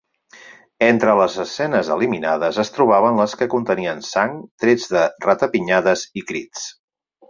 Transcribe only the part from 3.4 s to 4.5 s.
que contenien sang,